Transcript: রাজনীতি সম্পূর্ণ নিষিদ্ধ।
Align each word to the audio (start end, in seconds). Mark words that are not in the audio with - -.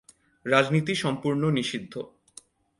রাজনীতি 0.45 0.93
সম্পূর্ণ 0.95 1.43
নিষিদ্ধ। 1.49 1.93